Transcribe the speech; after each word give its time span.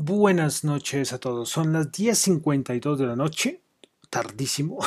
Buenas 0.00 0.62
noches 0.62 1.12
a 1.12 1.18
todos. 1.18 1.48
Son 1.48 1.72
las 1.72 1.90
10.52 1.90 2.94
de 2.94 3.06
la 3.06 3.16
noche. 3.16 3.62
Tardísimo. 4.08 4.78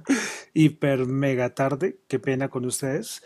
hiper 0.52 1.06
mega 1.06 1.54
tarde. 1.54 2.00
Qué 2.06 2.18
pena 2.18 2.50
con 2.50 2.66
ustedes. 2.66 3.22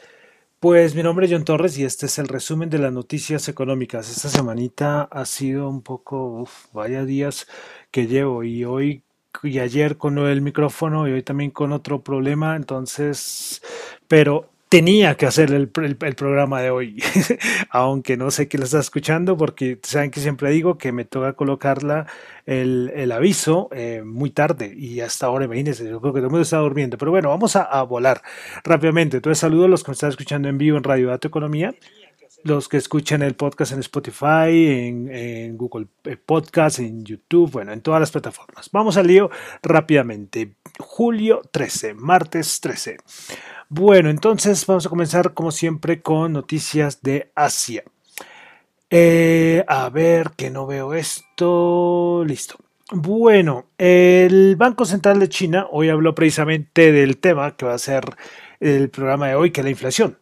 Pues 0.61 0.95
mi 0.95 1.03
nombre 1.03 1.27
es 1.27 1.33
John 1.33 1.45
Torres 1.45 1.77
y 1.77 1.85
este 1.85 2.07
es 2.07 2.21
el 2.21 2.29
resumen 2.29 2.71
de 2.71 2.79
las 2.79 2.93
noticias 2.93 3.49
económicas. 3.49 4.09
Esta 4.09 4.29
semanita 4.29 5.03
ha 5.03 5.25
sido 5.27 5.69
un 5.69 5.83
poco, 5.83 6.43
uf, 6.43 6.73
vaya 6.73 7.05
días 7.05 7.49
que 7.91 8.07
llevo 8.07 8.45
y 8.45 8.65
hoy 8.65 9.03
y 9.43 9.59
ayer 9.59 9.99
con 9.99 10.19
el 10.19 10.41
micrófono 10.41 11.09
y 11.09 11.13
hoy 11.13 11.25
también 11.25 11.51
con 11.51 11.73
otro 11.73 12.05
problema. 12.05 12.55
Entonces, 12.55 13.61
pero 14.07 14.54
tenía 14.75 15.15
que 15.15 15.25
hacer 15.25 15.53
el, 15.53 15.69
programa 15.69 16.61
de 16.61 16.71
hoy, 16.71 17.01
aunque 17.71 18.17
no 18.17 18.33
sé 18.33 18.49
quién 18.49 18.59
lo 18.59 18.65
está 18.65 18.81
escuchando, 18.81 19.37
porque 19.37 19.79
saben 19.85 20.11
que 20.11 20.19
siempre 20.19 20.51
digo 20.51 20.79
que 20.79 20.91
me 20.91 21.05
toca 21.05 21.35
colocarla 21.35 22.09
el, 22.45 23.13
aviso 23.13 23.69
eh, 23.71 24.03
muy 24.05 24.31
tarde 24.31 24.75
y 24.77 24.99
hasta 24.99 25.27
ahora, 25.27 25.45
imagínense, 25.45 25.89
yo 25.89 26.01
creo 26.01 26.13
que 26.13 26.19
todo 26.19 26.27
el 26.27 26.33
mundo 26.33 26.43
está 26.43 26.59
durmiendo, 26.59 26.99
pero 26.99 27.13
bueno, 27.13 27.29
vamos 27.29 27.55
a, 27.55 27.83
volar 27.85 28.23
rápidamente. 28.65 29.19
Entonces, 29.19 29.39
saludo 29.39 29.67
a 29.67 29.69
los 29.69 29.85
que 29.85 29.91
me 29.91 29.93
están 29.93 30.11
escuchando 30.11 30.49
en 30.49 30.59
vivo 30.59 30.77
en 30.77 30.83
Radio 30.83 31.07
Dato 31.07 31.29
Economía 31.29 31.73
los 32.43 32.69
que 32.69 32.77
escuchan 32.77 33.23
el 33.23 33.37
podcast 33.37 33.73
en 33.73 33.79
Spotify, 33.79 34.51
en, 34.51 35.09
en, 35.11 35.57
Google 35.57 35.87
eh, 36.05 36.19
Podcast, 36.19 36.79
en 36.79 37.03
YouTube, 37.03 37.51
bueno, 37.51 37.73
en 37.73 37.81
todas 37.81 38.01
las 38.01 38.11
plataformas. 38.11 38.69
Vamos 38.71 38.99
al 38.99 39.07
lío 39.07 39.31
rápidamente. 39.63 40.57
Julio 40.79 41.41
13, 41.51 41.95
martes 41.95 42.61
13. 42.61 42.99
Bueno, 43.69 44.11
entonces 44.11 44.65
vamos 44.67 44.87
a 44.87 44.91
comenzar 44.91 45.35
como 45.35 45.51
siempre 45.51 46.03
con 46.03 46.33
noticias 46.33 47.03
de 47.03 47.31
Asia. 47.35 47.83
Eh, 48.91 49.65
a 49.67 49.89
ver, 49.89 50.31
que 50.37 50.51
no 50.51 50.67
veo 50.67 50.95
esto. 50.95 52.25
Listo. 52.27 52.57
Bueno, 52.93 53.67
el 53.79 54.57
Banco 54.57 54.85
Central 54.85 55.19
de 55.19 55.29
China 55.29 55.67
hoy 55.71 55.89
habló 55.89 56.15
precisamente 56.15 56.93
del 56.93 57.17
tema 57.19 57.57
que 57.57 57.65
va 57.67 57.75
a 57.75 57.79
ser 57.79 58.05
el 58.61 58.91
programa 58.91 59.29
de 59.29 59.35
hoy, 59.35 59.51
que 59.51 59.63
es 59.63 59.65
la 59.65 59.71
inflación. 59.71 60.19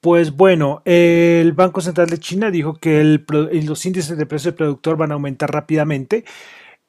Pues 0.00 0.32
bueno, 0.32 0.82
el 0.84 1.52
Banco 1.52 1.80
Central 1.80 2.08
de 2.10 2.18
China 2.18 2.50
dijo 2.50 2.74
que 2.74 3.02
los 3.02 3.86
índices 3.86 4.16
de 4.18 4.26
precio 4.26 4.50
del 4.50 4.56
productor 4.58 4.96
van 4.96 5.12
a 5.12 5.14
aumentar 5.14 5.50
rápidamente, 5.50 6.24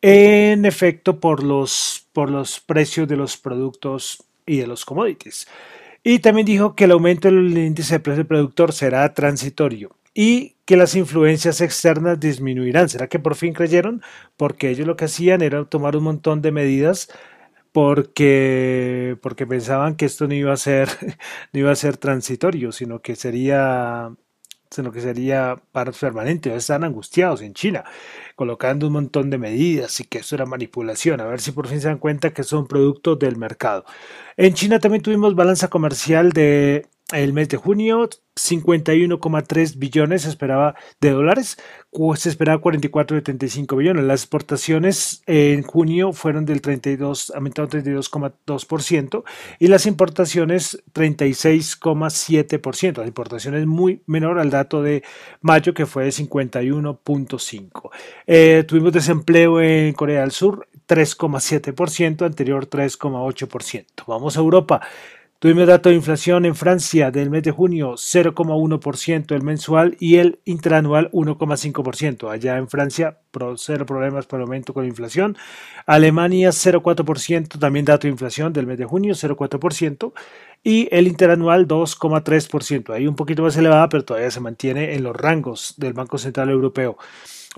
en 0.02 0.66
efecto, 0.66 1.20
por 1.20 1.44
los, 1.44 2.08
por 2.14 2.30
los 2.30 2.59
precios 2.59 3.08
de 3.08 3.18
los 3.18 3.38
productos 3.38 4.23
y 4.52 4.58
de 4.58 4.68
los 4.68 4.86
commodities. 4.86 5.48
Y 6.04 6.20
también 6.20 6.46
dijo 6.46 6.76
que 6.76 6.86
el 6.86 6.92
aumento 6.92 7.28
del 7.28 7.58
índice 7.58 7.96
de 7.96 8.00
precio 8.00 8.28
productor 8.28 8.74
será 8.74 9.14
transitorio 9.14 9.96
y 10.14 10.58
que 10.66 10.76
las 10.76 10.96
influencias 10.96 11.62
externas 11.62 12.20
disminuirán. 12.20 12.90
¿Será 12.90 13.08
que 13.08 13.20
por 13.20 13.36
fin 13.36 13.54
creyeron? 13.54 14.02
Porque 14.36 14.70
ellos 14.70 14.88
lo 14.88 14.96
que 14.96 15.06
hacían 15.06 15.42
era 15.42 15.64
tomar 15.66 15.96
un 15.96 16.04
montón 16.04 16.42
de 16.42 16.52
medidas 16.52 17.10
porque, 17.72 19.18
porque 19.22 19.48
pensaban 19.48 19.96
que 19.96 20.06
esto 20.06 20.28
no 20.28 20.34
iba 20.34 20.52
a 20.54 20.58
ser, 20.58 20.90
no 21.54 21.60
iba 21.60 21.72
a 21.72 21.76
ser 21.76 21.98
transitorio, 21.98 22.72
sino 22.72 23.02
que 23.02 23.16
sería 23.16 24.14
sino 24.72 24.92
que 24.92 25.02
sería 25.02 25.62
permanente. 26.00 26.56
Están 26.56 26.84
angustiados 26.84 27.42
en 27.42 27.54
China, 27.54 27.84
colocando 28.36 28.88
un 28.88 28.94
montón 28.94 29.30
de 29.30 29.38
medidas 29.38 30.00
y 30.00 30.06
que 30.06 30.20
eso 30.20 30.36
era 30.36 30.46
manipulación. 30.46 31.20
A 31.22 31.26
ver 31.26 31.42
si 31.42 31.52
por 31.52 31.68
fin 31.68 31.82
se 31.82 31.90
dan 31.90 31.98
cuenta 31.98 32.34
que 32.34 32.44
son 32.44 32.68
productos 32.68 33.20
del 33.20 33.36
mercado. 33.36 33.86
En 34.38 34.54
China 34.54 34.80
también 34.80 35.04
tuvimos 35.04 35.36
balanza 35.36 35.68
comercial 35.68 36.32
de 36.32 36.88
el 37.12 37.34
mes 37.34 37.50
de 37.50 37.58
junio 37.58 38.10
51,3 38.36 39.78
billones 39.78 40.26
esperaba 40.26 40.76
de 41.02 41.10
dólares, 41.12 41.58
se 42.16 42.30
esperaba 42.30 42.62
44,75 42.62 43.78
billones. 43.78 44.06
Las 44.06 44.22
exportaciones 44.22 45.22
en 45.26 45.64
junio 45.64 46.14
fueron 46.14 46.46
del 46.46 46.62
32, 46.62 47.34
aumentaron 47.36 47.70
32,2% 47.70 49.24
y 49.60 49.68
las 49.68 49.86
importaciones 49.86 50.82
36,7%. 50.94 52.98
Las 52.98 53.08
importaciones 53.08 53.68
muy 53.68 54.02
menor 54.06 54.40
al 54.40 54.50
dato 54.50 54.82
de 54.82 55.04
mayo 55.42 55.74
que 55.74 55.86
fue 55.86 56.06
de 56.06 56.12
51,5. 56.12 57.90
Eh, 58.28 58.64
tuvimos 58.68 58.94
desempleo 58.94 59.60
en 59.62 59.92
Corea 59.94 60.22
del 60.22 60.32
Sur 60.32 60.70
3,7%, 60.88 62.26
anterior 62.26 62.70
3,8%. 62.70 64.06
Vamos 64.08 64.38
a 64.38 64.40
Europa. 64.40 64.82
Tuvimos 65.41 65.66
dato 65.66 65.90
de 65.90 65.96
inflación 65.96 66.46
en 66.46 66.53
Francia 66.53 67.09
del 67.09 67.31
mes 67.31 67.41
de 67.41 67.50
junio 67.50 67.94
0,1% 67.94 69.34
el 69.34 69.41
mensual 69.41 69.97
y 70.00 70.18
el 70.18 70.40
interanual 70.46 71.09
1,5%. 71.13 72.29
Allá 72.29 72.57
en 72.57 72.68
Francia, 72.68 73.18
cero 73.56 73.88
problemas 73.88 74.28
por 74.28 74.38
el 74.38 74.44
aumento 74.44 74.72
con 74.72 74.84
la 74.84 74.90
inflación. 74.90 75.35
Alemania 75.88 76.50
0,4%, 76.50 77.57
también 77.57 77.85
dato 77.85 78.06
de 78.06 78.12
inflación 78.12 78.53
del 78.53 78.68
mes 78.68 78.78
de 78.78 78.85
junio 78.85 79.16
0,4% 79.16 80.13
y 80.64 80.88
el 80.92 81.08
interanual 81.08 81.68
2,3%. 81.68 82.94
Ahí 82.94 83.08
un 83.08 83.16
poquito 83.16 83.44
más 83.44 83.58
elevada, 83.58 83.90
pero 83.90 84.06
todavía 84.06 84.32
se 84.32 84.40
mantiene 84.40 84.94
en 84.94 85.04
los 85.04 85.16
rangos 85.16 85.74
del 85.78 85.94
Banco 85.94 86.18
Central 86.18 86.50
Europeo. 86.50 86.98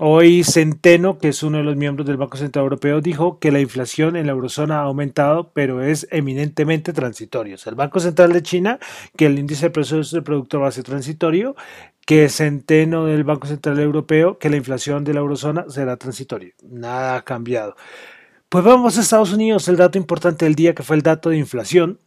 Hoy 0.00 0.42
Centeno, 0.42 1.18
que 1.18 1.28
es 1.28 1.44
uno 1.44 1.58
de 1.58 1.64
los 1.64 1.76
miembros 1.76 2.04
del 2.04 2.16
Banco 2.16 2.36
Central 2.36 2.64
Europeo, 2.64 3.00
dijo 3.00 3.38
que 3.38 3.52
la 3.52 3.60
inflación 3.60 4.16
en 4.16 4.26
la 4.26 4.32
eurozona 4.32 4.80
ha 4.80 4.82
aumentado, 4.82 5.52
pero 5.52 5.84
es 5.84 6.08
eminentemente 6.10 6.92
transitorio. 6.92 7.56
el 7.64 7.74
Banco 7.76 8.00
Central 8.00 8.32
de 8.32 8.42
China, 8.42 8.80
que 9.16 9.26
el 9.26 9.38
índice 9.38 9.66
de 9.66 9.70
precios 9.70 10.10
del 10.10 10.24
producto 10.24 10.68
ser 10.72 10.82
transitorio, 10.82 11.54
que 12.04 12.28
Centeno 12.28 13.06
del 13.06 13.22
Banco 13.22 13.46
Central 13.46 13.78
Europeo, 13.78 14.36
que 14.38 14.50
la 14.50 14.56
inflación 14.56 15.04
de 15.04 15.14
la 15.14 15.20
eurozona 15.20 15.64
será 15.68 15.96
transitoria. 15.96 16.52
Nada 16.68 17.16
ha 17.18 17.22
cambiado. 17.22 17.76
Pues 18.48 18.64
vamos 18.64 18.98
a 18.98 19.00
Estados 19.00 19.32
Unidos, 19.32 19.68
el 19.68 19.76
dato 19.76 19.96
importante 19.96 20.44
del 20.44 20.56
día 20.56 20.74
que 20.74 20.82
fue 20.82 20.96
el 20.96 21.02
dato 21.02 21.30
de 21.30 21.38
inflación 21.38 22.00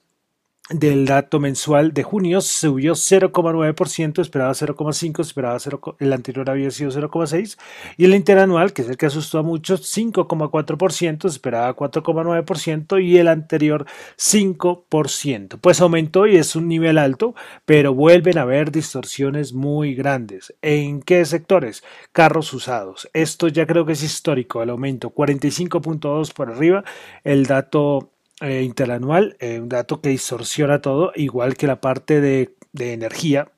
del 0.70 1.06
dato 1.06 1.40
mensual 1.40 1.94
de 1.94 2.04
junio 2.04 2.42
subió 2.42 2.94
0,9%, 2.94 4.22
esperaba 4.22 4.52
0,5%, 4.52 5.22
esperaba 5.22 5.60
0, 5.60 5.98
el 6.00 6.14
anterior 6.14 6.50
había 6.50 6.72
sido 6.72 6.92
0,6%, 6.92 7.58
y 7.96 8.06
el 8.06 8.14
interanual, 8.14 8.74
que 8.74 8.82
es 8.82 8.90
el 8.90 8.98
que 8.98 9.06
asustó 9.06 9.40
a 9.40 9.44
muchos, 9.44 9.82
5,4%, 9.98 11.26
esperaba 11.26 11.76
4,9%, 11.76 13.04
y 13.04 13.18
el 13.18 13.30
anterior 13.30 13.86
5%. 14.18 15.60
Pues 15.60 15.82
aumentó 15.82 16.28
y 16.28 16.36
es 16.36 16.56
un 16.56 16.68
nivel 16.68 16.98
alto, 16.98 17.34
pero 17.66 17.94
vuelven 17.94 18.38
a 18.38 18.42
haber 18.42 18.72
distorsiones 18.72 19.54
muy 19.54 19.96
grandes. 19.96 20.54
¿En 20.62 21.02
qué 21.02 21.24
sectores? 21.26 21.84
Carros 22.12 22.54
usados. 22.54 23.10
Esto 23.14 23.48
ya 23.48 23.66
creo 23.66 23.86
que 23.86 23.94
es 23.94 24.04
histórico, 24.04 24.62
el 24.62 24.70
aumento 24.70 25.14
45.2 25.14 26.34
por 26.34 26.50
arriba, 26.50 26.84
el 27.24 27.46
dato 27.46 28.12
eh, 28.42 28.62
interanual, 28.62 29.36
eh, 29.40 29.60
un 29.60 29.70
dato 29.70 30.00
que 30.00 30.10
distorsiona 30.10 30.80
todo, 30.82 31.12
igual 31.16 31.58
que 31.58 31.66
la 31.66 31.82
parte 31.82 32.22
de, 32.22 32.54
energía, 32.78 33.52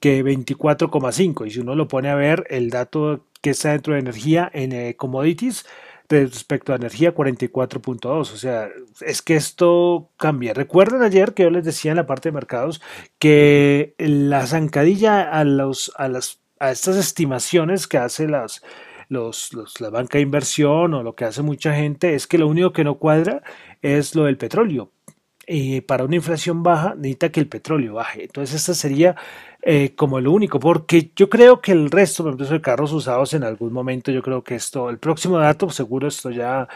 que 0.00 0.24
24,5. 0.24 1.46
Y 1.46 1.50
si 1.50 1.60
uno 1.60 1.76
lo 1.76 1.86
pone 1.86 2.08
a 2.08 2.16
ver, 2.16 2.44
el 2.50 2.70
dato 2.70 3.26
que 3.40 3.50
está 3.50 3.70
dentro 3.70 3.94
de 3.94 4.00
energía 4.00 4.50
en 4.52 4.72
eh, 4.72 4.96
commodities 4.96 5.64
respecto 6.08 6.72
a 6.72 6.76
energía 6.76 7.14
44.2. 7.14 8.06
O 8.06 8.24
sea, 8.24 8.68
es 9.00 9.22
que 9.22 9.36
esto 9.36 10.10
cambia. 10.16 10.54
Recuerden 10.54 11.02
ayer 11.02 11.32
que 11.32 11.44
yo 11.44 11.50
les 11.50 11.64
decía 11.64 11.92
en 11.92 11.96
la 11.96 12.06
parte 12.06 12.30
de 12.30 12.34
mercados 12.34 12.82
que 13.20 13.94
la 13.98 14.46
zancadilla 14.46 15.22
a, 15.22 15.44
los, 15.44 15.92
a, 15.96 16.08
las, 16.08 16.40
a 16.58 16.72
estas 16.72 16.96
estimaciones 16.96 17.86
que 17.86 17.98
hace 17.98 18.26
las, 18.28 18.62
los, 19.08 19.50
la 19.80 19.90
banca 19.90 20.18
de 20.18 20.22
inversión 20.22 20.94
o 20.94 21.02
lo 21.02 21.14
que 21.14 21.24
hace 21.24 21.42
mucha 21.42 21.74
gente 21.74 22.14
es 22.14 22.26
que 22.26 22.38
lo 22.38 22.48
único 22.48 22.72
que 22.72 22.84
no 22.84 22.98
cuadra 22.98 23.42
es 23.82 24.14
lo 24.14 24.24
del 24.24 24.36
petróleo. 24.38 24.92
Y 25.46 25.80
para 25.82 26.04
una 26.04 26.16
inflación 26.16 26.62
baja 26.62 26.94
necesita 26.96 27.30
que 27.30 27.40
el 27.40 27.48
petróleo 27.48 27.94
baje. 27.94 28.24
Entonces, 28.24 28.56
esta 28.56 28.74
sería 28.74 29.16
eh, 29.68 29.94
como 29.96 30.20
lo 30.20 30.30
único, 30.30 30.60
porque 30.60 31.10
yo 31.16 31.28
creo 31.28 31.60
que 31.60 31.72
el 31.72 31.90
resto, 31.90 32.22
por 32.22 32.34
ejemplo, 32.34 32.48
de 32.54 32.60
carros 32.60 32.92
usados 32.92 33.34
en 33.34 33.42
algún 33.42 33.72
momento, 33.72 34.12
yo 34.12 34.22
creo 34.22 34.44
que 34.44 34.54
esto, 34.54 34.88
el 34.90 34.98
próximo 34.98 35.38
dato, 35.38 35.68
seguro 35.70 36.06
esto 36.06 36.30
ya 36.30 36.68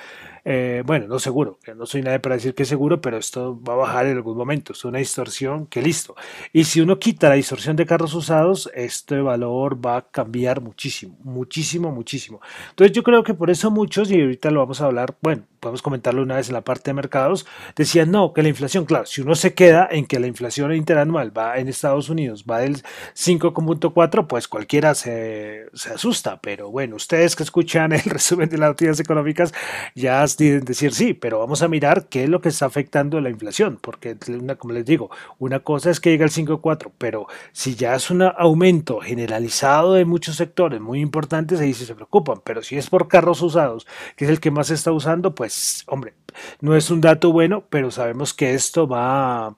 eh, 0.45 0.83
bueno, 0.87 1.07
no 1.07 1.19
seguro, 1.19 1.59
no 1.77 1.87
soy 1.87 2.03
nadie 2.03 2.19
para 2.19 2.37
decir 2.37 2.55
que 2.55 2.65
seguro, 2.65 3.01
pero 3.01 3.19
esto 3.19 3.61
va 3.63 3.75
a 3.75 3.77
bajar 3.77 4.07
en 4.07 4.17
algún 4.17 4.37
momento, 4.37 4.73
es 4.73 4.85
una 4.85 4.99
distorsión 4.99 5.67
que 5.67 5.83
listo. 5.83 6.15
Y 6.53 6.65
si 6.65 6.81
uno 6.81 6.99
quita 6.99 7.29
la 7.29 7.35
distorsión 7.35 7.77
de 7.77 7.87
carros 7.87 8.15
usados, 8.15 8.71
este 8.75 9.21
valor 9.21 9.85
va 9.85 9.99
a 9.99 10.03
cambiar 10.03 10.61
muchísimo, 10.61 11.17
muchísimo, 11.23 11.93
muchísimo. 11.93 12.41
Entonces 12.71 12.95
yo 12.95 13.03
creo 13.03 13.23
que 13.23 13.35
por 13.35 13.51
eso 13.51 13.71
muchos, 13.71 14.11
y 14.11 14.21
ahorita 14.21 14.51
lo 14.51 14.61
vamos 14.61 14.81
a 14.81 14.87
hablar, 14.87 15.17
bueno, 15.21 15.45
podemos 15.61 15.83
comentarlo 15.83 16.23
una 16.23 16.37
vez 16.37 16.49
en 16.49 16.55
la 16.55 16.63
parte 16.63 16.91
de 16.91 16.95
mercados, 16.95 17.47
decían 17.77 18.11
no, 18.11 18.33
que 18.33 18.43
la 18.43 18.49
inflación, 18.49 18.87
claro, 18.87 19.07
si 19.07 19.21
uno 19.21 19.35
se 19.35 19.55
queda 19.55 19.89
en 19.91 20.07
que 20.07 20.19
la 20.19 20.27
inflación 20.27 20.75
interanual 20.75 21.37
va 21.37 21.59
en 21.59 21.69
Estados 21.69 22.09
Unidos, 22.09 22.45
va 22.51 22.61
del 22.61 22.80
5,4, 23.17 24.27
pues 24.27 24.49
cualquiera 24.49 24.95
se, 24.95 25.67
se 25.75 25.93
asusta, 25.93 26.41
pero 26.41 26.71
bueno, 26.71 26.97
ustedes 26.97 27.37
que 27.37 27.43
escuchan 27.43 27.93
el 27.93 28.03
resumen 28.05 28.49
de 28.49 28.59
las 28.59 28.71
noticias 28.71 29.01
económicas 29.01 29.53
ya 29.95 30.21
más 30.21 30.37
decir 30.37 30.93
sí, 30.93 31.15
pero 31.15 31.39
vamos 31.39 31.63
a 31.63 31.69
mirar 31.69 32.07
qué 32.09 32.25
es 32.25 32.29
lo 32.29 32.41
que 32.41 32.51
está 32.51 32.67
afectando 32.67 33.21
la 33.21 33.31
inflación, 33.31 33.79
porque 33.81 34.17
como 34.59 34.75
les 34.75 34.85
digo, 34.85 35.11
una 35.39 35.61
cosa 35.61 35.91
es 35.91 36.01
que 36.01 36.11
llega 36.11 36.25
al 36.25 36.31
5,4, 36.31 36.91
pero 36.99 37.27
si 37.53 37.75
ya 37.75 37.95
es 37.95 38.11
un 38.11 38.23
aumento 38.23 39.01
generalizado 39.01 39.95
de 39.95 40.05
muchos 40.05 40.37
sectores 40.37 40.81
muy 40.81 41.01
importantes, 41.01 41.61
ahí 41.61 41.75
sí 41.75 41.85
se 41.85 41.95
preocupan, 41.95 42.41
pero 42.45 42.63
si 42.63 42.77
es 42.77 42.89
por 42.89 43.09
carros 43.09 43.43
usados, 43.43 43.87
que 44.17 44.25
es 44.25 44.31
el 44.31 44.41
que 44.41 44.51
más 44.51 44.69
se 44.69 44.75
está 44.75 44.93
usando, 44.93 45.35
pues 45.35 45.85
hombre, 45.87 46.15
no 46.61 46.77
es 46.77 46.91
un 46.91 47.01
dato 47.01 47.33
bueno, 47.33 47.65
pero 47.71 47.91
sabemos 47.91 48.35
que 48.35 48.55
esto 48.55 48.87
va 48.87 49.55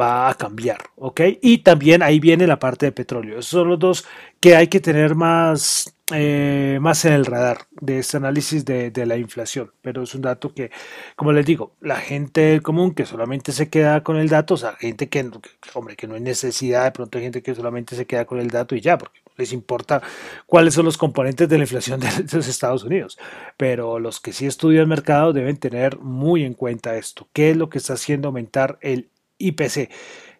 va 0.00 0.28
a 0.28 0.34
cambiar, 0.34 0.78
¿ok? 0.96 1.20
Y 1.42 1.58
también 1.58 2.02
ahí 2.02 2.20
viene 2.20 2.46
la 2.46 2.58
parte 2.58 2.86
de 2.86 2.92
petróleo. 2.92 3.38
Esos 3.38 3.50
son 3.50 3.68
los 3.68 3.78
dos 3.78 4.06
que 4.40 4.56
hay 4.56 4.68
que 4.68 4.80
tener 4.80 5.14
más, 5.14 5.94
eh, 6.12 6.78
más 6.80 7.04
en 7.04 7.12
el 7.12 7.26
radar 7.26 7.66
de 7.80 7.98
este 7.98 8.16
análisis 8.16 8.64
de, 8.64 8.92
la 9.06 9.16
inflación. 9.16 9.72
Pero 9.82 10.02
es 10.02 10.14
un 10.14 10.22
dato 10.22 10.54
que, 10.54 10.70
como 11.16 11.32
les 11.32 11.44
digo, 11.46 11.74
la 11.80 11.96
gente 11.96 12.60
común 12.62 12.94
que 12.94 13.06
solamente 13.06 13.52
se 13.52 13.68
queda 13.68 14.02
con 14.02 14.16
el 14.16 14.28
dato, 14.28 14.54
o 14.54 14.56
sea, 14.56 14.72
gente 14.76 15.08
que, 15.08 15.30
hombre, 15.74 15.96
que 15.96 16.06
no 16.06 16.14
hay 16.14 16.20
necesidad, 16.20 16.84
de 16.84 16.92
pronto 16.92 17.18
hay 17.18 17.24
gente 17.24 17.42
que 17.42 17.54
solamente 17.54 17.96
se 17.96 18.06
queda 18.06 18.24
con 18.24 18.40
el 18.40 18.48
dato 18.48 18.74
y 18.74 18.80
ya, 18.80 18.96
porque 18.98 19.20
les 19.36 19.52
importa 19.52 20.02
cuáles 20.46 20.74
son 20.74 20.84
los 20.84 20.98
componentes 20.98 21.48
de 21.48 21.56
la 21.56 21.64
inflación 21.64 22.00
de 22.00 22.08
los 22.32 22.48
Estados 22.48 22.84
Unidos. 22.84 23.18
Pero 23.56 23.98
los 23.98 24.20
que 24.20 24.32
sí 24.32 24.46
estudian 24.46 24.88
mercado 24.88 25.32
deben 25.32 25.56
tener 25.56 25.98
muy 25.98 26.44
en 26.44 26.54
cuenta 26.54 26.96
esto. 26.96 27.28
¿Qué 27.32 27.50
es 27.50 27.56
lo 27.56 27.68
que 27.70 27.78
está 27.78 27.94
haciendo 27.94 28.28
aumentar 28.28 28.78
el 28.82 29.08
IPC. 29.40 29.88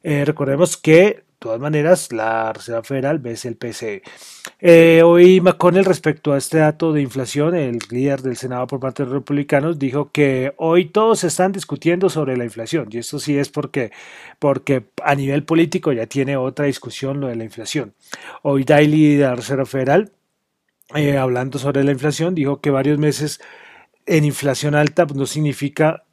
Eh, 0.03 0.25
recordemos 0.25 0.77
que, 0.77 0.93
de 0.95 1.25
todas 1.39 1.61
maneras, 1.61 2.13
la 2.13 2.53
Reserva 2.53 2.83
Federal 2.83 3.19
ve 3.19 3.37
el 3.43 3.57
PCE. 3.57 4.03
Eh, 4.61 5.03
hoy 5.05 5.41
McConnell, 5.41 5.85
respecto 5.85 6.33
a 6.33 6.39
este 6.39 6.59
dato 6.59 6.93
de 6.93 7.03
inflación, 7.03 7.55
el 7.55 7.79
líder 7.91 8.23
del 8.23 8.37
Senado 8.37 8.67
por 8.67 8.81
parte 8.81 9.03
de 9.03 9.09
los 9.09 9.15
republicanos, 9.15 9.79
dijo 9.79 10.11
que 10.11 10.55
hoy 10.57 10.87
todos 10.87 11.25
están 11.25 11.53
discutiendo 11.53 12.09
sobre 12.09 12.37
la 12.37 12.45
inflación. 12.45 12.89
Y 12.91 12.99
esto 12.99 13.19
sí 13.19 13.39
es 13.39 13.51
porque, 13.51 13.91
porque 14.39 14.85
a 15.03 15.15
nivel 15.15 15.45
político 15.45 15.93
ya 15.93 16.07
tiene 16.07 16.37
otra 16.37 16.67
discusión 16.67 17.21
lo 17.21 17.27
de 17.29 17.37
la 17.37 17.45
inflación. 17.45 17.95
Hoy 18.43 18.65
Daily 18.65 19.17
de 19.17 19.25
la 19.25 19.35
Reserva 19.35 19.67
Federal, 19.67 20.13
eh, 20.95 21.19
hablando 21.19 21.59
sobre 21.59 21.85
la 21.85 21.93
inflación, 21.93 22.35
dijo 22.35 22.61
que 22.61 22.71
varios 22.71 22.99
meses 22.99 23.41
en 24.07 24.25
inflación 24.25 24.75
alta 24.75 25.07
no 25.15 25.27
significa, 25.27 26.05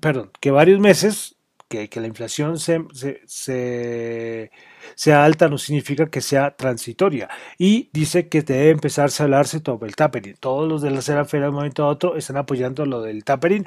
perdón, 0.00 0.30
que 0.40 0.50
varios 0.50 0.80
meses 0.80 1.36
que, 1.70 2.00
la 2.00 2.08
inflación 2.08 2.58
se, 2.58 2.80
sea 4.94 5.24
alta 5.24 5.48
no 5.48 5.56
significa 5.56 6.10
que 6.10 6.20
sea 6.20 6.56
transitoria. 6.56 7.28
Y 7.58 7.90
dice 7.92 8.28
que 8.28 8.42
debe 8.42 8.70
empezarse 8.70 9.22
a 9.22 9.24
hablarse 9.24 9.60
todo 9.60 9.86
el 9.86 9.94
tapering. 9.96 10.36
Todos 10.40 10.68
los 10.68 10.82
de 10.82 10.90
la 10.90 11.02
Cera 11.02 11.24
de 11.24 11.48
un 11.48 11.54
momento 11.54 11.84
a 11.84 11.88
otro 11.88 12.16
están 12.16 12.36
apoyando 12.38 12.84
lo 12.86 13.02
del 13.02 13.24
tapering 13.24 13.64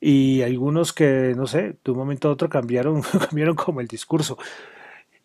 y 0.00 0.42
algunos 0.42 0.92
que, 0.92 1.34
no 1.36 1.46
sé, 1.46 1.76
de 1.84 1.90
un 1.90 1.98
momento 1.98 2.28
a 2.28 2.32
otro 2.32 2.48
cambiaron, 2.48 3.02
cambiaron 3.28 3.56
como 3.56 3.80
el 3.80 3.88
discurso 3.88 4.38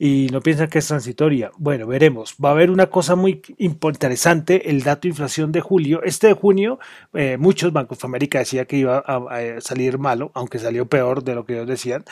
y 0.02 0.30
no 0.32 0.40
piensan 0.40 0.70
que 0.70 0.80
es 0.80 0.88
transitoria. 0.88 1.52
Bueno, 1.58 1.86
veremos. 1.86 2.34
Va 2.44 2.50
a 2.50 2.52
haber 2.54 2.72
una 2.72 2.88
cosa 2.88 3.16
muy 3.16 3.42
interesante, 3.58 4.70
el 4.70 4.82
dato 4.82 5.02
de 5.02 5.10
inflación 5.10 5.52
de 5.52 5.60
julio. 5.60 6.02
Este 6.04 6.28
de 6.28 6.34
junio, 6.34 6.80
eh, 7.14 7.36
muchos 7.38 7.74
bancos 7.74 8.00
de 8.00 8.08
América 8.08 8.40
decía 8.40 8.64
que 8.64 8.78
iba 8.78 9.04
a, 9.06 9.60
salir 9.60 9.98
malo, 10.00 10.32
aunque 10.34 10.58
salió 10.58 10.86
peor 10.86 11.24
de 11.26 11.36
lo 11.36 11.46
que 11.46 11.54
ellos 11.56 11.68
decían. 11.68 12.06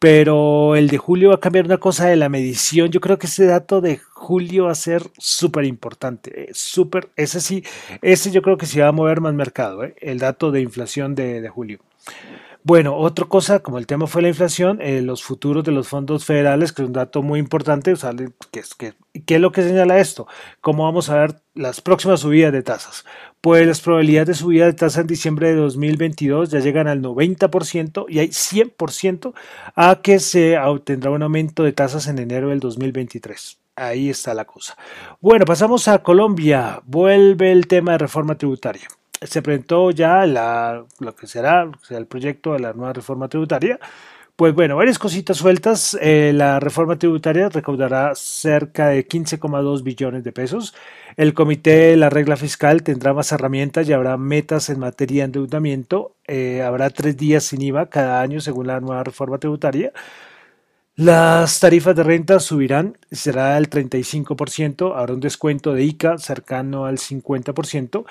Pero 0.00 0.74
el 0.76 0.88
de 0.88 0.98
julio 0.98 1.30
va 1.30 1.36
a 1.36 1.40
cambiar 1.40 1.64
una 1.64 1.78
cosa 1.78 2.08
de 2.08 2.16
la 2.16 2.28
medición. 2.28 2.90
Yo 2.90 3.00
creo 3.00 3.18
que 3.18 3.26
ese 3.26 3.46
dato 3.46 3.80
de 3.80 3.98
julio 3.98 4.64
va 4.64 4.72
a 4.72 4.74
ser 4.74 5.04
súper 5.16 5.64
importante. 5.64 6.50
Eh, 6.50 6.50
súper, 6.52 7.08
ese 7.16 7.40
sí, 7.40 7.62
ese 8.02 8.32
yo 8.32 8.42
creo 8.42 8.56
que 8.58 8.66
sí 8.66 8.80
va 8.80 8.88
a 8.88 8.92
mover 8.92 9.20
más 9.20 9.34
mercado, 9.34 9.84
eh, 9.84 9.94
el 10.00 10.18
dato 10.18 10.50
de 10.50 10.60
inflación 10.60 11.14
de, 11.14 11.40
de 11.40 11.48
julio. 11.48 11.78
Bueno, 12.68 12.94
otra 12.96 13.24
cosa, 13.24 13.60
como 13.60 13.78
el 13.78 13.86
tema 13.86 14.06
fue 14.06 14.20
la 14.20 14.28
inflación, 14.28 14.78
eh, 14.82 15.00
los 15.00 15.22
futuros 15.22 15.64
de 15.64 15.72
los 15.72 15.88
fondos 15.88 16.26
federales, 16.26 16.70
que 16.70 16.82
es 16.82 16.86
un 16.88 16.92
dato 16.92 17.22
muy 17.22 17.40
importante, 17.40 17.94
¿qué, 18.50 18.60
es, 18.60 18.74
¿qué 18.74 18.94
es 19.26 19.40
lo 19.40 19.52
que 19.52 19.62
señala 19.62 19.98
esto? 20.00 20.26
¿Cómo 20.60 20.84
vamos 20.84 21.08
a 21.08 21.16
ver 21.16 21.40
las 21.54 21.80
próximas 21.80 22.20
subidas 22.20 22.52
de 22.52 22.62
tasas? 22.62 23.06
Pues 23.40 23.66
las 23.66 23.80
probabilidades 23.80 24.28
de 24.28 24.34
subida 24.34 24.66
de 24.66 24.74
tasa 24.74 25.00
en 25.00 25.06
diciembre 25.06 25.48
de 25.48 25.54
2022 25.54 26.50
ya 26.50 26.60
llegan 26.60 26.88
al 26.88 27.00
90% 27.00 28.04
y 28.06 28.18
hay 28.18 28.28
100% 28.28 29.32
a 29.74 30.02
que 30.02 30.20
se 30.20 30.58
obtendrá 30.58 31.10
un 31.10 31.22
aumento 31.22 31.62
de 31.62 31.72
tasas 31.72 32.06
en 32.06 32.18
enero 32.18 32.50
del 32.50 32.60
2023. 32.60 33.56
Ahí 33.76 34.10
está 34.10 34.34
la 34.34 34.44
cosa. 34.44 34.76
Bueno, 35.22 35.46
pasamos 35.46 35.88
a 35.88 36.02
Colombia. 36.02 36.82
Vuelve 36.84 37.50
el 37.50 37.66
tema 37.66 37.92
de 37.92 37.98
reforma 37.98 38.34
tributaria 38.34 38.88
se 39.22 39.42
presentó 39.42 39.90
ya 39.90 40.26
la, 40.26 40.84
lo 41.00 41.14
que 41.14 41.26
será, 41.26 41.70
el 41.90 42.06
proyecto 42.06 42.52
de 42.52 42.60
la 42.60 42.72
nueva 42.72 42.92
reforma 42.92 43.28
tributaria. 43.28 43.78
Pues 44.38 44.54
bueno, 44.54 44.76
varias 44.76 45.00
cositas 45.00 45.36
sueltas. 45.36 45.98
Eh, 46.00 46.32
la 46.32 46.60
reforma 46.60 46.96
tributaria 46.96 47.48
recaudará 47.48 48.14
cerca 48.14 48.86
de 48.88 49.04
15,2 49.06 49.82
billones 49.82 50.22
de 50.22 50.30
pesos. 50.30 50.74
El 51.16 51.34
comité 51.34 51.70
de 51.90 51.96
la 51.96 52.08
regla 52.08 52.36
fiscal 52.36 52.84
tendrá 52.84 53.12
más 53.12 53.32
herramientas 53.32 53.88
y 53.88 53.92
habrá 53.92 54.16
metas 54.16 54.70
en 54.70 54.78
materia 54.78 55.22
de 55.22 55.26
endeudamiento. 55.26 56.14
Eh, 56.28 56.62
habrá 56.62 56.90
tres 56.90 57.16
días 57.16 57.42
sin 57.44 57.62
IVA 57.62 57.90
cada 57.90 58.20
año 58.20 58.40
según 58.40 58.68
la 58.68 58.78
nueva 58.78 59.02
reforma 59.02 59.38
tributaria. 59.38 59.92
Las 60.94 61.58
tarifas 61.58 61.96
de 61.96 62.04
renta 62.04 62.38
subirán, 62.38 62.96
será 63.10 63.56
el 63.58 63.68
35%, 63.70 64.94
habrá 64.96 65.14
un 65.14 65.20
descuento 65.20 65.72
de 65.72 65.84
ICA 65.84 66.18
cercano 66.18 66.86
al 66.86 66.98
50% 66.98 68.04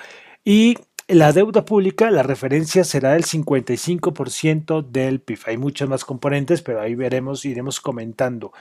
y 0.44 0.76
la 1.08 1.32
deuda 1.32 1.64
pública, 1.64 2.10
la 2.10 2.22
referencia 2.22 2.84
será 2.84 3.14
del 3.14 3.24
55% 3.24 4.82
del 4.82 5.20
PIB. 5.20 5.38
Hay 5.46 5.56
muchos 5.56 5.88
más 5.88 6.04
componentes, 6.04 6.60
pero 6.60 6.80
ahí 6.82 6.94
veremos, 6.94 7.46
iremos 7.46 7.80
comentando. 7.80 8.52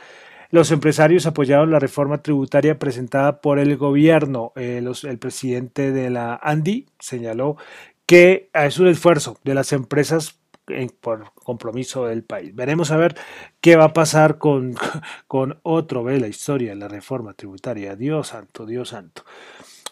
Los 0.49 0.71
empresarios 0.71 1.25
apoyaron 1.25 1.71
la 1.71 1.79
reforma 1.79 2.23
tributaria 2.23 2.79
presentada 2.79 3.41
por 3.41 3.59
el 3.59 3.75
gobierno. 3.75 4.53
Eh, 4.55 4.81
el 5.03 5.19
presidente 5.19 5.91
de 5.91 6.09
la 6.09 6.39
ANDI 6.41 6.87
señaló 6.99 7.57
que 8.05 8.49
es 8.53 8.79
un 8.79 8.87
esfuerzo 8.87 9.37
de 9.43 9.53
las 9.53 9.73
empresas 9.73 10.39
por 11.01 11.33
compromiso 11.33 12.05
del 12.05 12.23
país. 12.23 12.55
Veremos 12.55 12.91
a 12.91 12.97
ver 12.97 13.15
qué 13.59 13.75
va 13.75 13.85
a 13.85 13.93
pasar 13.93 14.37
con, 14.37 14.75
con 15.27 15.59
otro, 15.63 16.03
ve 16.03 16.19
la 16.19 16.27
historia 16.27 16.75
la 16.75 16.87
reforma 16.87 17.33
tributaria. 17.33 17.97
Dios 17.97 18.29
santo, 18.29 18.65
Dios 18.65 18.89
santo. 18.89 19.23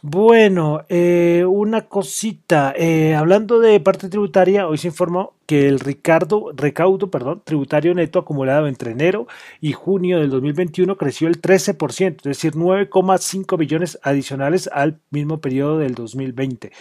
Bueno, 0.08 0.86
eh, 0.88 1.46
una 1.48 1.88
cosita. 1.88 2.76
Eh, 2.78 3.16
hablando 3.16 3.60
de 3.60 3.80
parte 3.80 4.08
tributaria, 4.08 4.68
hoy 4.68 4.78
se 4.78 4.90
informó 4.90 5.34
que 5.48 5.68
el 5.68 5.80
Ricardo, 5.80 6.52
recaudo 6.56 7.10
perdón, 7.10 7.42
tributario 7.44 7.96
neto 7.96 8.20
acumulado 8.20 8.68
entre 8.68 8.92
enero 8.92 9.26
y 9.62 9.74
junio 9.74 10.20
del 10.20 10.30
2021 10.30 10.96
creció 10.98 11.28
el 11.28 11.42
13%, 11.42 12.18
es 12.18 12.24
decir, 12.24 12.54
9,5 12.54 13.58
billones 13.58 13.98
adicionales 14.04 14.70
al 14.72 15.00
mismo 15.10 15.42
periodo 15.42 15.80
del 15.80 15.96
2020. 15.96 16.72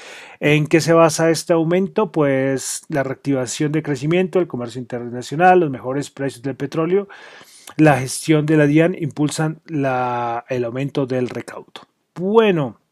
¿En 0.40 0.66
qué 0.66 0.82
se 0.82 0.92
basa 0.92 1.30
este 1.30 1.54
aumento? 1.54 2.12
Pues 2.12 2.82
la 2.90 3.04
reactivación 3.04 3.72
de 3.72 3.82
crecimiento, 3.82 4.38
el 4.38 4.48
comercio 4.48 4.82
internacional, 4.82 5.60
los 5.60 5.70
mejores 5.70 6.10
precios 6.10 6.42
del 6.42 6.56
petróleo, 6.56 7.08
la 7.78 7.96
gestión 7.96 8.44
de 8.44 8.58
la 8.58 8.66
DIAN 8.66 8.94
impulsan 9.00 9.62
el 9.66 10.64
aumento 10.64 11.06
del 11.06 11.30
recaudo. 11.30 11.72
Bueno. 12.16 12.83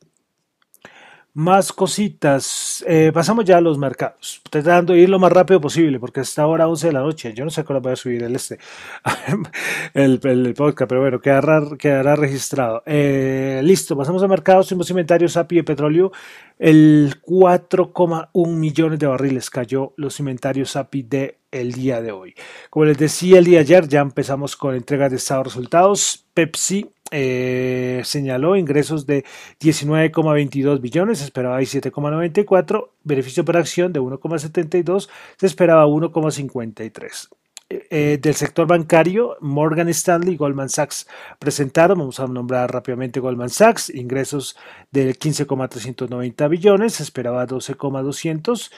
Más 1.34 1.72
cositas. 1.72 2.84
Eh, 2.86 3.10
pasamos 3.14 3.46
ya 3.46 3.56
a 3.56 3.60
los 3.62 3.78
mercados. 3.78 4.42
Tratando 4.50 4.92
de 4.92 4.98
ir 4.98 5.08
lo 5.08 5.18
más 5.18 5.32
rápido 5.32 5.62
posible, 5.62 5.98
porque 5.98 6.20
hasta 6.20 6.42
ahora 6.42 6.68
11 6.68 6.88
de 6.88 6.92
la 6.92 7.00
noche. 7.00 7.32
Yo 7.32 7.44
no 7.44 7.50
sé 7.50 7.64
cuándo 7.64 7.80
voy 7.80 7.92
a 7.92 7.96
subir 7.96 8.22
el 8.22 8.36
este, 8.36 8.58
el, 9.94 10.54
podcast, 10.54 10.88
pero 10.90 11.00
bueno, 11.00 11.20
quedará, 11.20 11.62
quedará 11.78 12.16
registrado. 12.16 12.82
Eh, 12.84 13.62
listo, 13.64 13.96
pasamos 13.96 14.22
a 14.22 14.28
mercados. 14.28 14.68
Tuvimos 14.68 14.90
inventarios 14.90 15.38
API 15.38 15.56
de 15.56 15.64
petróleo. 15.64 16.12
El 16.58 17.22
4,1 17.22 18.54
millones 18.54 18.98
de 18.98 19.06
barriles 19.06 19.48
cayó 19.48 19.94
los 19.96 20.20
inventarios 20.20 20.76
API 20.76 21.02
de 21.02 21.38
el 21.50 21.72
día 21.72 22.02
de 22.02 22.12
hoy. 22.12 22.34
Como 22.68 22.84
les 22.84 22.98
decía 22.98 23.38
el 23.38 23.46
día 23.46 23.58
de 23.58 23.64
ayer, 23.64 23.88
ya 23.88 24.00
empezamos 24.00 24.54
con 24.54 24.74
entregas 24.74 25.10
de 25.10 25.16
estado 25.16 25.40
de 25.40 25.44
resultados. 25.44 26.26
Pepsi 26.34 26.90
eh, 27.12 28.00
señaló 28.04 28.56
ingresos 28.56 29.06
de 29.06 29.24
19,22 29.60 30.80
billones, 30.80 31.18
se 31.18 31.24
esperaba 31.24 31.60
7,94, 31.60 32.88
beneficio 33.04 33.44
por 33.44 33.56
acción 33.56 33.92
de 33.92 34.00
1,72, 34.00 35.08
se 35.36 35.46
esperaba 35.46 35.86
1,53. 35.86 37.28
Eh, 37.68 37.86
eh, 37.90 38.18
del 38.20 38.34
sector 38.34 38.66
bancario, 38.66 39.36
Morgan 39.40 39.88
Stanley 39.88 40.34
y 40.34 40.36
Goldman 40.36 40.68
Sachs 40.68 41.06
presentaron, 41.38 41.98
vamos 41.98 42.18
a 42.18 42.26
nombrar 42.26 42.72
rápidamente 42.72 43.20
Goldman 43.20 43.50
Sachs, 43.50 43.90
ingresos 43.90 44.56
de 44.90 45.14
15,390 45.14 46.48
billones, 46.48 46.94
se 46.94 47.02
esperaba 47.02 47.46
12,200, 47.46 48.72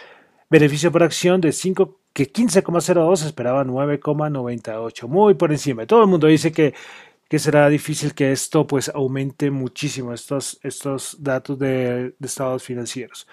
beneficio 0.51 0.93
por 0.93 1.03
acción 1.03 1.41
de 1.41 1.53
5 1.53 1.99
que 2.13 2.33
15,02 2.33 3.17
se 3.17 3.27
esperaba 3.27 3.65
9,98, 3.65 5.09
muy 5.09 5.35
por 5.35 5.51
encima. 5.51 5.87
Todo 5.87 6.03
el 6.03 6.09
mundo 6.09 6.29
dice 6.29 6.53
que 6.53 6.75
que 7.29 7.39
será 7.39 7.69
difícil 7.69 8.15
que 8.15 8.33
esto 8.33 8.67
pues 8.67 8.91
aumente 8.95 9.51
muchísimo 9.51 10.13
estos, 10.13 10.59
estos 10.63 11.17
datos 11.21 11.59
de, 11.59 12.15
estados 12.21 12.63
financieros. 12.63 13.27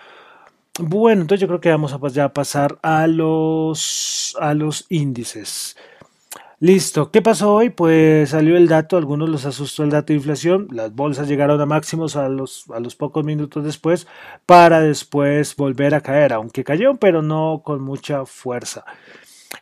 Bueno, 0.79 1.23
entonces 1.23 1.41
yo 1.41 1.47
creo 1.47 1.59
que 1.59 1.69
vamos 1.69 1.93
a 1.93 2.33
pasar 2.33 2.79
a 2.81 3.05
los, 3.07 4.35
a 4.39 4.53
los 4.53 4.85
índices. 4.89 5.75
Listo, 6.61 7.09
¿qué 7.09 7.23
pasó 7.23 7.55
hoy? 7.55 7.71
Pues 7.71 8.29
salió 8.29 8.55
el 8.55 8.67
dato, 8.67 8.95
algunos 8.95 9.27
los 9.27 9.45
asustó 9.47 9.83
el 9.83 9.89
dato 9.89 10.13
de 10.13 10.17
inflación, 10.17 10.67
las 10.71 10.93
bolsas 10.93 11.27
llegaron 11.27 11.59
a 11.59 11.65
máximos 11.65 12.15
a 12.15 12.29
los, 12.29 12.65
a 12.69 12.79
los 12.79 12.95
pocos 12.95 13.25
minutos 13.25 13.63
después 13.63 14.05
para 14.45 14.79
después 14.79 15.55
volver 15.55 15.95
a 15.95 16.01
caer, 16.01 16.33
aunque 16.33 16.63
cayó, 16.63 16.97
pero 16.97 17.23
no 17.23 17.63
con 17.65 17.81
mucha 17.81 18.27
fuerza. 18.27 18.85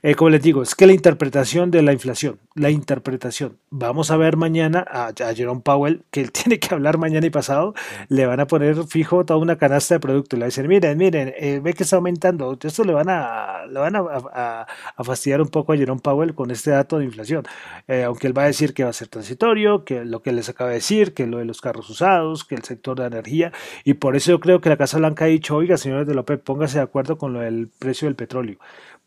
Eh, 0.02 0.16
como 0.16 0.30
les 0.30 0.42
digo, 0.42 0.64
es 0.64 0.76
que 0.76 0.88
la 0.88 0.94
interpretación 0.94 1.72
de 1.72 1.82
la 1.82 1.92
inflación, 1.92 2.40
la 2.56 2.70
interpretación. 2.70 3.58
Vamos 3.70 4.12
a 4.12 4.18
ver 4.18 4.38
mañana 4.38 4.86
a, 4.90 5.12
Jerome 5.36 5.60
Powell, 5.62 6.04
que 6.10 6.22
él 6.22 6.32
tiene 6.32 6.58
que 6.58 6.74
hablar 6.74 6.98
mañana 6.98 7.28
y 7.28 7.30
pasado, 7.30 7.74
le 8.08 8.26
van 8.26 8.40
a 8.40 8.48
poner 8.48 8.86
fijo 8.86 9.26
toda 9.26 9.40
una 9.40 9.58
canasta 9.58 9.96
de 9.96 10.00
productos. 10.00 10.40
Le 10.40 10.44
van 10.44 10.48
a 10.48 10.52
decir, 10.52 10.68
miren, 10.70 10.98
miren, 10.98 11.34
eh, 11.38 11.60
ve 11.62 11.74
que 11.74 11.84
está 11.84 11.98
aumentando. 11.98 12.58
Esto 12.62 12.86
le 12.86 12.94
van 12.94 13.10
a, 13.10 13.66
le 13.68 13.78
van 13.80 13.96
a, 13.98 14.66
fastidiar 15.04 15.42
un 15.42 15.50
poco 15.50 15.74
a 15.74 15.78
Jerome 15.78 16.02
Powell 16.02 16.34
con 16.34 16.50
este 16.52 16.72
dato 16.72 17.00
de 17.00 17.06
inflación. 17.06 17.44
Eh, 17.88 18.04
aunque 18.04 18.28
él 18.28 18.38
va 18.38 18.44
a 18.44 18.48
decir 18.48 18.74
que 18.74 18.86
va 18.86 18.92
a 18.92 18.94
ser 18.94 19.10
transitorio, 19.10 19.84
que 19.84 20.06
lo 20.06 20.22
que 20.22 20.32
les 20.32 20.48
acaba 20.48 20.70
de 20.70 20.78
decir, 20.78 21.14
que 21.14 21.28
lo 21.28 21.40
de 21.40 21.46
los 21.46 21.60
carros 21.60 21.90
usados, 21.90 22.46
que 22.46 22.56
el 22.56 22.64
sector 22.64 22.98
de 23.00 23.08
energía. 23.08 23.52
Y 23.84 23.96
por 23.96 24.16
eso 24.16 24.32
yo 24.32 24.40
creo 24.40 24.62
que 24.62 24.70
la 24.70 24.78
Casa 24.78 24.98
Blanca 24.98 25.26
ha 25.26 25.28
dicho, 25.28 25.58
oiga, 25.58 25.76
señores 25.76 26.08
de 26.08 26.14
López, 26.16 26.40
póngase 26.40 26.78
de 26.78 26.84
acuerdo 26.86 27.18
con 27.18 27.34
lo 27.34 27.42
del 27.42 27.68
precio 27.80 28.08
del 28.08 28.16
petróleo 28.16 28.60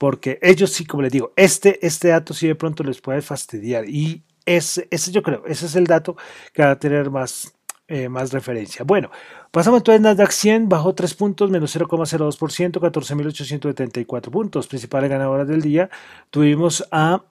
porque 0.02 0.40
ellos 0.42 0.72
sí, 0.72 0.84
como 0.84 1.04
les 1.04 1.12
digo, 1.12 1.32
este, 1.36 1.78
este 1.86 2.08
dato 2.08 2.34
sí 2.34 2.48
de 2.48 2.56
pronto 2.56 2.82
les 2.82 3.00
puede 3.00 3.22
fastidiar 3.22 3.88
y 3.88 4.24
ese, 4.44 4.88
ese 4.90 5.12
yo 5.12 5.22
creo, 5.22 5.44
ese 5.46 5.66
es 5.66 5.76
el 5.76 5.86
dato 5.86 6.16
que 6.52 6.60
va 6.60 6.72
a 6.72 6.78
tener 6.80 7.08
más, 7.08 7.54
eh, 7.86 8.08
más 8.08 8.32
referencia. 8.32 8.84
Bueno, 8.84 9.12
pasamos 9.52 9.78
entonces 9.78 10.00
Nasdaq 10.00 10.32
100, 10.32 10.68
bajó 10.68 10.92
3 10.92 11.14
puntos, 11.14 11.50
menos 11.50 11.76
0,02%, 11.76 12.80
14.874 12.80 14.22
puntos. 14.28 14.66
Principales 14.66 15.08
ganadoras 15.08 15.46
del 15.46 15.62
día, 15.62 15.88
tuvimos 16.30 16.84
a 16.90 17.22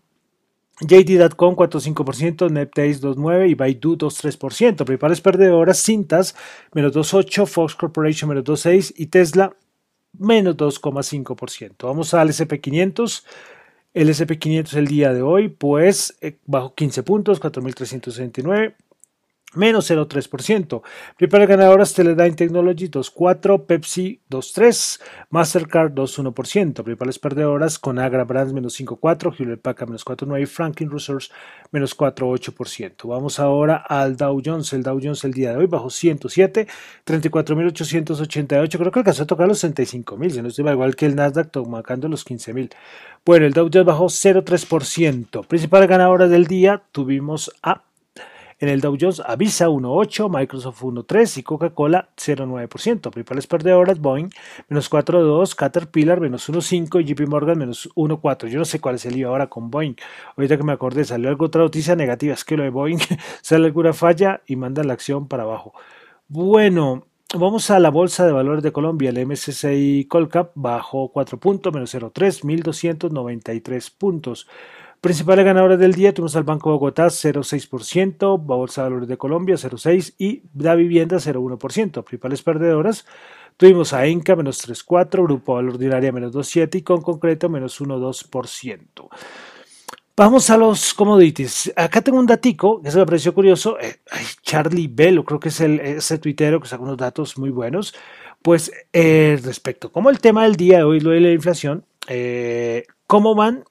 JD.com 0.79 1.55
4.5%, 1.55 2.49
NetDays 2.49 3.03
2.9% 3.03 3.49
y 3.49 3.53
Baidu 3.53 3.97
2.3%. 3.97 4.85
Principales 4.85 5.19
perdedoras, 5.19 5.83
Cintas 5.83 6.37
menos 6.73 6.93
2.8%, 6.93 7.47
Fox 7.47 7.75
Corporation 7.75 8.29
menos 8.29 8.45
2.6% 8.45 8.93
y 8.95 9.07
Tesla 9.07 9.57
menos 10.17 10.57
2,5%. 10.57 11.75
Vamos 11.87 12.13
al 12.13 12.29
SP500. 12.29 13.23
El 13.93 14.09
SP500 14.09 14.77
el 14.77 14.87
día 14.87 15.13
de 15.13 15.21
hoy, 15.21 15.49
pues 15.49 16.17
eh, 16.21 16.37
bajo 16.45 16.73
15 16.75 17.03
puntos, 17.03 17.41
4.369 17.41 18.75
menos 19.53 19.89
0,3%. 19.89 20.81
Prepara 21.17 21.45
ganadoras 21.45 21.93
Teledyne 21.93 22.35
Technology 22.35 22.89
2,4%, 22.89 23.65
Pepsi 23.65 24.21
2,3%, 24.29 25.01
Mastercard 25.29 25.93
2,1%. 25.93 26.83
Principales 26.83 27.19
perdedoras 27.19 27.79
Conagra 27.79 28.23
Brands 28.23 28.53
menos 28.53 28.79
5,4%, 28.79 29.35
Hewlett 29.37 29.61
Packard 29.61 29.89
menos 29.89 30.05
4,9%, 30.05 30.45
Franklin 30.47 30.91
Resource 30.91 31.31
menos 31.71 31.97
4,8%. 31.97 33.07
Vamos 33.07 33.39
ahora 33.39 33.77
al 33.77 34.15
Dow 34.15 34.41
Jones. 34.43 34.73
El 34.73 34.83
Dow 34.83 34.99
Jones 35.01 35.23
el 35.23 35.33
día 35.33 35.51
de 35.51 35.57
hoy 35.57 35.67
bajó 35.67 35.89
107, 35.89 36.67
34.888. 37.05 38.77
Creo 38.77 38.91
que 38.91 38.99
alcanzó 38.99 39.23
a 39.23 39.27
tocar 39.27 39.47
los 39.47 39.63
65.000, 39.63 40.29
si 40.29 40.41
no 40.41 40.47
estoy 40.47 40.69
igual 40.69 40.95
que 40.95 41.05
el 41.05 41.15
Nasdaq 41.15 41.51
tomando 41.51 42.07
los 42.07 42.25
15.000. 42.25 42.71
Bueno, 43.25 43.45
el 43.45 43.53
Dow 43.53 43.69
Jones 43.71 43.85
bajó 43.85 44.05
0,3%. 44.05 45.45
Principales 45.45 45.89
ganadoras 45.89 46.29
del 46.29 46.47
día 46.47 46.81
tuvimos 46.91 47.51
a 47.61 47.83
en 48.61 48.69
el 48.69 48.79
Dow 48.79 48.95
Jones, 48.97 49.21
Avisa 49.25 49.67
1.8, 49.69 50.29
Microsoft 50.29 50.83
1.3 50.83 51.39
y 51.39 51.43
Coca-Cola 51.43 52.09
0.9%. 52.15 53.09
Principales 53.09 53.47
perdedoras, 53.47 53.99
Boeing 53.99 54.29
menos 54.69 54.89
4.2, 54.89 55.55
Caterpillar 55.55 56.21
menos 56.21 56.47
1.5 56.47 57.01
y 57.01 57.05
JP 57.05 57.27
Morgan 57.27 57.57
menos 57.57 57.89
1.4. 57.95 58.47
Yo 58.49 58.59
no 58.59 58.65
sé 58.65 58.79
cuál 58.79 58.95
es 58.95 59.05
el 59.07 59.15
lío 59.15 59.29
ahora 59.29 59.47
con 59.47 59.71
Boeing. 59.71 59.95
Ahorita 60.37 60.57
que 60.57 60.63
me 60.63 60.73
acordé, 60.73 61.03
salió 61.03 61.29
algo 61.29 61.47
otra 61.47 61.63
noticia 61.63 61.95
negativa, 61.95 62.35
es 62.35 62.45
que 62.45 62.55
lo 62.55 62.63
de 62.63 62.69
Boeing 62.69 62.99
sale 63.41 63.65
alguna 63.65 63.93
falla 63.93 64.41
y 64.45 64.55
manda 64.55 64.83
la 64.83 64.93
acción 64.93 65.27
para 65.27 65.43
abajo. 65.43 65.73
Bueno, 66.27 67.07
Vamos 67.33 67.71
a 67.71 67.79
la 67.79 67.89
Bolsa 67.89 68.25
de 68.25 68.33
Valores 68.33 68.61
de 68.61 68.73
Colombia, 68.73 69.09
el 69.09 69.25
MSCI 69.25 70.05
Colcap 70.09 70.51
bajó 70.53 71.13
4 71.13 71.39
puntos, 71.39 71.73
menos 71.73 71.95
0,3, 71.95 72.43
1.293 72.43 73.89
puntos. 73.97 74.49
Principales 75.01 75.43
ganadores 75.45 75.79
del 75.79 75.95
día 75.95 76.13
tuvimos 76.13 76.35
al 76.35 76.43
Banco 76.43 76.69
Bogotá 76.69 77.07
0,6%, 77.07 78.39
Bolsa 78.39 78.83
de 78.83 78.89
Valores 78.89 79.09
de 79.09 79.17
Colombia 79.17 79.55
0,6% 79.55 80.13
y 80.19 80.43
la 80.55 80.75
vivienda 80.75 81.17
0,1%. 81.17 82.03
Principales 82.03 82.43
perdedoras 82.43 83.07
tuvimos 83.57 83.93
a 83.93 84.05
Enca 84.05 84.35
menos 84.35 84.63
3,4%, 84.67 85.23
Grupo 85.23 85.55
Valor 85.55 85.73
Ordinaria 85.73 86.11
menos 86.11 86.31
2,7% 86.33 86.75
y 86.75 86.81
con 86.83 87.01
concreto 87.01 87.49
menos 87.49 87.81
1,2%. 87.81 89.09
Vamos 90.15 90.51
a 90.51 90.57
los 90.57 90.93
commodities. 90.93 91.73
Acá 91.75 92.01
tengo 92.01 92.19
un 92.19 92.27
datico 92.27 92.79
que 92.79 92.91
se 92.91 92.99
me 92.99 93.05
pareció 93.07 93.33
curioso. 93.33 93.79
Eh, 93.79 93.95
Charlie 94.43 94.87
Bell, 94.87 95.23
creo 95.25 95.39
que 95.39 95.49
es 95.49 95.59
ese 95.61 96.19
tuitero 96.19 96.59
que 96.61 96.67
saca 96.67 96.83
unos 96.83 96.97
datos 96.97 97.39
muy 97.39 97.49
buenos. 97.49 97.95
Pues 98.43 98.71
eh, 98.93 99.39
respecto, 99.43 99.91
como 99.91 100.11
el 100.11 100.19
tema 100.19 100.43
del 100.43 100.57
día 100.57 100.77
de 100.77 100.83
hoy, 100.83 100.99
lo 100.99 101.09
de 101.09 101.21
la 101.21 101.31
inflación, 101.31 101.85
eh, 102.07 102.83
¿cómo 103.07 103.33
van 103.33 103.63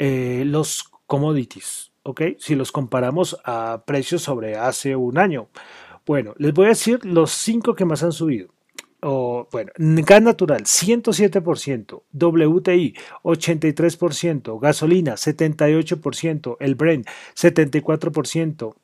eh, 0.00 0.44
los 0.46 0.90
commodities, 1.06 1.92
¿ok? 2.04 2.22
Si 2.38 2.54
los 2.54 2.72
comparamos 2.72 3.36
a 3.44 3.84
precios 3.86 4.22
sobre 4.22 4.56
hace 4.56 4.96
un 4.96 5.18
año. 5.18 5.50
Bueno, 6.06 6.32
les 6.38 6.54
voy 6.54 6.66
a 6.66 6.68
decir 6.70 7.04
los 7.04 7.32
cinco 7.32 7.74
que 7.74 7.84
más 7.84 8.02
han 8.02 8.12
subido. 8.12 8.48
O, 9.02 9.46
bueno, 9.52 9.72
gas 9.76 10.22
natural 10.22 10.62
107%, 10.62 12.02
WTI 12.12 12.94
83%, 13.22 14.58
gasolina 14.58 15.14
78%, 15.16 16.56
el 16.60 16.74
Brent 16.76 17.06
74%, 17.34 18.74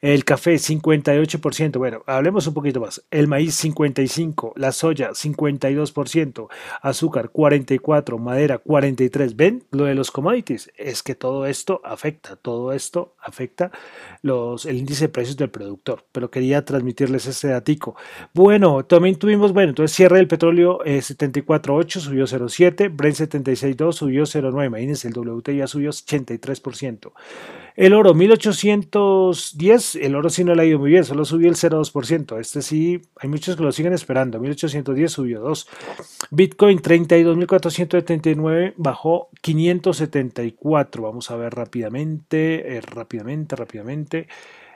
el 0.00 0.24
café 0.24 0.54
58%, 0.54 1.76
bueno, 1.78 2.02
hablemos 2.06 2.46
un 2.46 2.54
poquito 2.54 2.80
más. 2.80 3.04
El 3.10 3.26
maíz 3.26 3.64
55%, 3.64 4.52
la 4.54 4.70
soya 4.72 5.10
52%, 5.10 6.48
azúcar 6.82 7.32
44%, 7.32 8.18
madera 8.18 8.62
43%. 8.62 9.34
¿Ven? 9.34 9.64
Lo 9.70 9.84
de 9.84 9.94
los 9.94 10.10
commodities 10.10 10.70
es 10.76 11.02
que 11.02 11.14
todo 11.14 11.46
esto 11.46 11.80
afecta, 11.84 12.36
todo 12.36 12.72
esto 12.72 13.16
afecta 13.20 13.72
los, 14.22 14.66
el 14.66 14.76
índice 14.76 15.06
de 15.06 15.08
precios 15.08 15.36
del 15.36 15.50
productor. 15.50 16.04
Pero 16.12 16.30
quería 16.30 16.64
transmitirles 16.64 17.26
este 17.26 17.48
datico. 17.48 17.96
Bueno, 18.32 18.84
también 18.84 19.16
tuvimos, 19.16 19.52
bueno, 19.52 19.70
entonces 19.70 19.96
cierre 19.96 20.18
del 20.18 20.28
petróleo 20.28 20.84
eh, 20.84 20.98
74.8 20.98 22.00
subió 22.00 22.24
0.7, 22.24 22.94
Brent 22.94 23.16
76.2 23.16 23.92
subió 23.92 24.22
0.9, 24.22 24.66
imagínense, 24.66 25.08
el 25.08 25.14
WTI 25.18 25.66
subió 25.66 25.90
83%. 25.90 27.12
El 27.78 27.94
oro 27.94 28.12
1810, 28.12 29.94
el 29.94 30.14
oro 30.16 30.28
sí 30.30 30.42
no 30.42 30.56
le 30.56 30.62
ha 30.62 30.64
ido 30.64 30.80
muy 30.80 30.90
bien, 30.90 31.04
solo 31.04 31.24
subió 31.24 31.48
el 31.48 31.54
0,2%. 31.54 32.40
Este 32.40 32.60
sí, 32.60 33.00
hay 33.20 33.28
muchos 33.28 33.54
que 33.54 33.62
lo 33.62 33.70
siguen 33.70 33.92
esperando. 33.92 34.40
1810 34.40 35.12
subió 35.12 35.38
2. 35.38 35.68
Bitcoin 36.32 36.80
32.479 36.80 38.74
bajó 38.76 39.28
574. 39.40 41.02
Vamos 41.04 41.30
a 41.30 41.36
ver 41.36 41.54
rápidamente, 41.54 42.78
eh, 42.78 42.80
rápidamente, 42.80 43.54
rápidamente. 43.54 44.26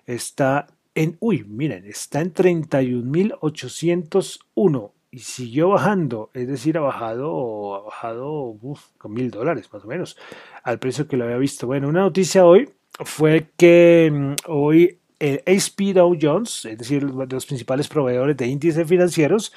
Está 0.06 0.68
en, 0.94 1.16
uy, 1.18 1.42
miren, 1.42 1.84
está 1.86 2.20
en 2.20 2.32
31.801 2.32 4.92
y 5.10 5.18
siguió 5.18 5.70
bajando, 5.70 6.30
es 6.34 6.46
decir, 6.46 6.78
ha 6.78 6.82
bajado, 6.82 7.74
ha 7.74 7.80
bajado 7.80 8.56
con 8.96 9.12
mil 9.12 9.32
dólares 9.32 9.68
más 9.72 9.84
o 9.84 9.88
menos 9.88 10.16
al 10.62 10.78
precio 10.78 11.08
que 11.08 11.16
lo 11.16 11.24
había 11.24 11.38
visto. 11.38 11.66
Bueno, 11.66 11.88
una 11.88 12.02
noticia 12.02 12.46
hoy 12.46 12.68
fue 13.00 13.50
que 13.56 14.10
mm, 14.12 14.34
hoy 14.48 14.98
el 15.18 15.42
HP 15.46 15.92
Dow 15.92 16.16
Jones, 16.20 16.64
es 16.64 16.78
decir, 16.78 17.06
de 17.06 17.26
los 17.34 17.46
principales 17.46 17.88
proveedores 17.88 18.36
de 18.36 18.48
índices 18.48 18.88
financieros, 18.88 19.52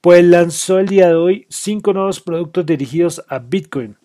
pues 0.00 0.22
lanzó 0.24 0.78
el 0.78 0.86
día 0.88 1.08
de 1.08 1.14
hoy 1.14 1.46
cinco 1.48 1.92
nuevos 1.92 2.20
productos 2.20 2.66
dirigidos 2.66 3.24
a 3.28 3.38
Bitcoin. 3.38 3.96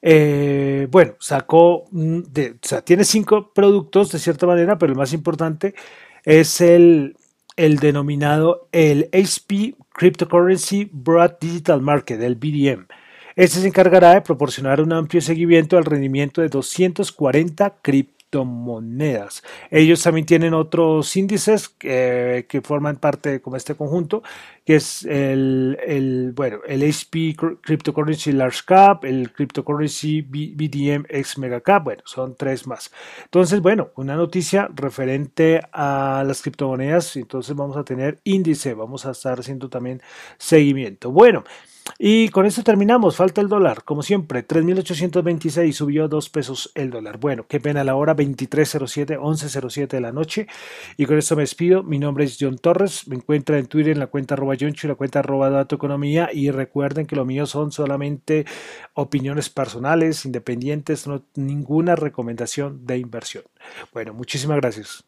Eh, 0.00 0.88
bueno, 0.90 1.14
sacó, 1.18 1.84
mm, 1.90 2.20
de, 2.30 2.50
o 2.52 2.58
sea, 2.66 2.82
tiene 2.82 3.04
cinco 3.04 3.52
productos 3.54 4.10
de 4.12 4.18
cierta 4.18 4.46
manera, 4.46 4.78
pero 4.78 4.92
el 4.92 4.98
más 4.98 5.12
importante 5.12 5.74
es 6.24 6.60
el, 6.60 7.16
el 7.56 7.78
denominado 7.78 8.68
el 8.72 9.08
HP 9.12 9.76
Cryptocurrency 9.90 10.90
Broad 10.92 11.38
Digital 11.40 11.80
Market, 11.80 12.20
el 12.20 12.34
BDM. 12.36 12.86
Este 13.36 13.58
se 13.58 13.66
encargará 13.66 14.14
de 14.14 14.20
proporcionar 14.20 14.80
un 14.80 14.92
amplio 14.92 15.20
seguimiento 15.20 15.76
al 15.76 15.84
rendimiento 15.84 16.40
de 16.40 16.48
240 16.48 17.78
criptomonedas. 17.82 19.42
Ellos 19.72 20.02
también 20.04 20.24
tienen 20.24 20.54
otros 20.54 21.16
índices 21.16 21.68
que 21.68 22.62
forman 22.62 22.96
parte 22.96 23.30
de 23.30 23.40
como 23.40 23.56
este 23.56 23.74
conjunto, 23.74 24.22
que 24.64 24.76
es 24.76 25.04
el, 25.04 25.78
el 25.84 26.32
bueno, 26.32 26.60
el 26.66 26.82
HP 26.88 27.34
Cryptocurrency 27.60 28.30
Large 28.30 28.60
Cap, 28.64 29.04
el 29.04 29.32
Cryptocurrency 29.32 30.22
BDM 30.22 31.04
X 31.08 31.36
Mega 31.38 31.60
Cap, 31.60 31.84
bueno, 31.84 32.02
son 32.06 32.36
tres 32.36 32.68
más. 32.68 32.92
Entonces, 33.24 33.60
bueno, 33.60 33.90
una 33.96 34.14
noticia 34.14 34.68
referente 34.74 35.60
a 35.72 36.22
las 36.24 36.40
criptomonedas, 36.40 37.16
entonces 37.16 37.54
vamos 37.56 37.76
a 37.76 37.84
tener 37.84 38.20
índice, 38.22 38.74
vamos 38.74 39.06
a 39.06 39.10
estar 39.10 39.40
haciendo 39.40 39.68
también 39.68 40.00
seguimiento. 40.38 41.10
Bueno, 41.10 41.42
y 41.98 42.28
con 42.30 42.46
esto 42.46 42.62
terminamos. 42.62 43.16
Falta 43.16 43.40
el 43.40 43.48
dólar. 43.48 43.84
Como 43.84 44.02
siempre, 44.02 44.46
3.826 44.46 45.72
subió 45.72 46.08
2 46.08 46.30
pesos 46.30 46.72
el 46.74 46.90
dólar. 46.90 47.18
Bueno, 47.18 47.46
qué 47.46 47.60
pena 47.60 47.84
la 47.84 47.94
hora 47.94 48.16
23.07, 48.16 49.18
11.07 49.18 49.88
de 49.88 50.00
la 50.00 50.12
noche. 50.12 50.46
Y 50.96 51.06
con 51.06 51.18
esto 51.18 51.36
me 51.36 51.42
despido. 51.42 51.82
Mi 51.82 51.98
nombre 51.98 52.24
es 52.24 52.36
John 52.40 52.58
Torres. 52.58 53.06
Me 53.08 53.16
encuentra 53.16 53.58
en 53.58 53.66
Twitter 53.66 53.92
en 53.92 53.98
la 54.00 54.08
cuenta 54.08 54.34
arroba 54.34 54.54
Johncho 54.58 54.86
y 54.86 54.88
la 54.88 54.96
cuenta 54.96 55.20
arroba 55.20 55.50
Dato 55.50 55.76
Economía. 55.76 56.30
Y 56.32 56.50
recuerden 56.50 57.06
que 57.06 57.16
lo 57.16 57.24
mío 57.24 57.46
son 57.46 57.70
solamente 57.70 58.44
opiniones 58.94 59.50
personales, 59.50 60.24
independientes, 60.24 61.06
no 61.06 61.22
ninguna 61.36 61.96
recomendación 61.96 62.86
de 62.86 62.98
inversión. 62.98 63.44
Bueno, 63.92 64.14
muchísimas 64.14 64.56
gracias. 64.56 65.04